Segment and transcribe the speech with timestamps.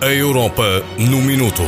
[0.00, 1.62] A Europa no Minuto.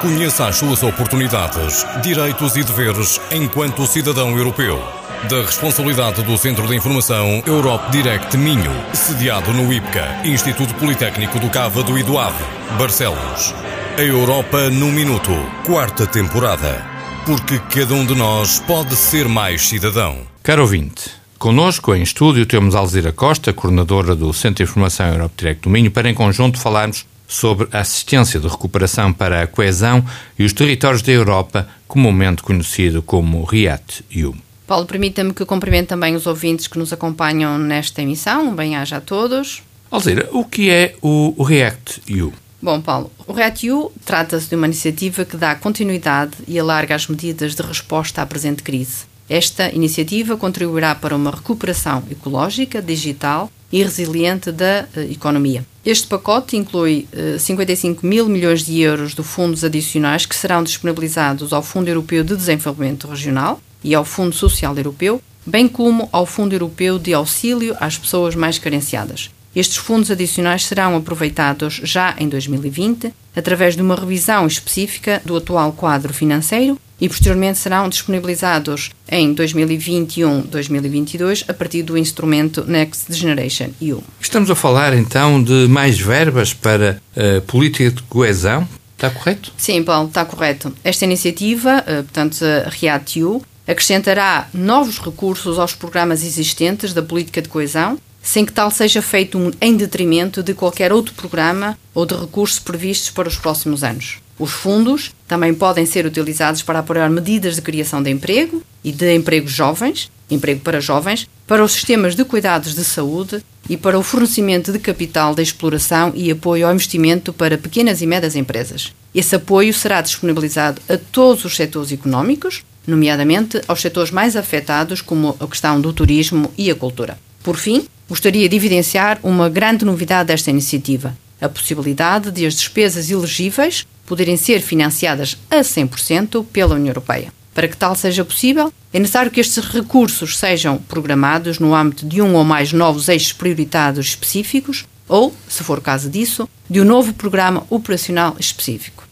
[0.00, 4.82] Conheça as suas oportunidades, direitos e deveres enquanto cidadão europeu.
[5.28, 11.48] Da responsabilidade do Centro de Informação Europe Direct Minho, sediado no IPCA, Instituto Politécnico do
[11.48, 12.44] Cávado e do Ave,
[12.76, 13.54] Barcelos.
[13.96, 15.32] A Europa no Minuto,
[15.64, 16.84] quarta temporada.
[17.24, 20.18] Porque cada um de nós pode ser mais cidadão.
[20.42, 21.10] Caro ouvinte,
[21.42, 25.90] connosco em estúdio temos Alzira Costa, coordenadora do Centro de Informação Europe Direct do Minho,
[25.90, 30.04] para em conjunto falarmos sobre a assistência de recuperação para a coesão
[30.38, 34.36] e os territórios da Europa, comumente conhecido como REACT-EU.
[34.68, 38.54] Paulo, permita-me que cumprimente também os ouvintes que nos acompanham nesta emissão.
[38.54, 39.64] Bem-aja a todos.
[39.90, 42.32] Alzira, o que é o REACT-EU?
[42.62, 47.56] Bom, Paulo, o REACT-EU trata-se de uma iniciativa que dá continuidade e alarga as medidas
[47.56, 49.10] de resposta à presente crise.
[49.32, 55.64] Esta iniciativa contribuirá para uma recuperação ecológica, digital e resiliente da uh, economia.
[55.86, 61.54] Este pacote inclui uh, 55 mil milhões de euros de fundos adicionais que serão disponibilizados
[61.54, 66.54] ao Fundo Europeu de Desenvolvimento Regional e ao Fundo Social Europeu, bem como ao Fundo
[66.54, 69.30] Europeu de Auxílio às Pessoas Mais Carenciadas.
[69.56, 75.72] Estes fundos adicionais serão aproveitados já em 2020, através de uma revisão específica do atual
[75.72, 84.00] quadro financeiro e posteriormente serão disponibilizados em 2021-2022 a partir do instrumento Next Generation EU.
[84.20, 89.52] Estamos a falar então de mais verbas para a política de coesão, está correto?
[89.56, 90.72] Sim, Paulo, está correto.
[90.84, 97.48] Esta iniciativa, eh, portanto, a REAT-EU, acrescentará novos recursos aos programas existentes da política de
[97.48, 102.60] coesão sem que tal seja feito em detrimento de qualquer outro programa ou de recursos
[102.60, 104.21] previstos para os próximos anos.
[104.42, 109.14] Os fundos também podem ser utilizados para apoiar medidas de criação de emprego e de
[109.14, 114.02] empregos jovens, emprego para jovens, para os sistemas de cuidados de saúde e para o
[114.02, 118.92] fornecimento de capital de exploração e apoio ao investimento para pequenas e médias empresas.
[119.14, 125.36] Esse apoio será disponibilizado a todos os setores económicos, nomeadamente aos setores mais afetados, como
[125.38, 127.16] a questão do turismo e a cultura.
[127.44, 133.10] Por fim, gostaria de evidenciar uma grande novidade desta iniciativa: a possibilidade de as despesas
[133.10, 137.32] elegíveis poderem ser financiadas a 100% pela União Europeia.
[137.54, 142.22] Para que tal seja possível, é necessário que estes recursos sejam programados no âmbito de
[142.22, 146.84] um ou mais novos eixos prioritários específicos ou, se for o caso disso, de um
[146.84, 149.04] novo programa operacional específico.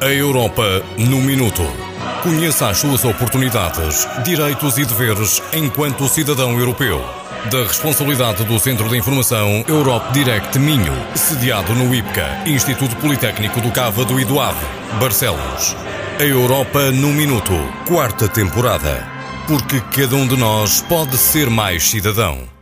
[0.00, 1.87] A Europa no Minuto.
[2.22, 7.00] Conheça as suas oportunidades, direitos e deveres enquanto cidadão europeu.
[7.48, 13.70] Da responsabilidade do Centro de Informação Europe Direct Minho, sediado no IPCA, Instituto Politécnico do
[13.70, 14.66] Cávado e do Ave,
[15.00, 15.76] Barcelos.
[16.18, 17.54] A Europa no Minuto,
[17.86, 19.06] quarta temporada.
[19.46, 22.57] Porque cada um de nós pode ser mais cidadão.